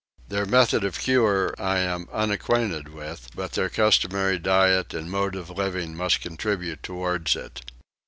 Their 0.29 0.47
method 0.47 0.83
of 0.83 0.97
cure 0.97 1.53
I 1.59 1.77
am 1.77 2.07
unacquainted 2.11 2.89
with; 2.89 3.27
but 3.35 3.51
their 3.51 3.69
customary 3.69 4.39
diet 4.39 4.95
and 4.95 5.11
mode 5.11 5.35
of 5.35 5.51
living 5.51 5.95
must 5.95 6.21
contribute 6.21 6.81
towards 6.81 7.35
it. 7.35 7.61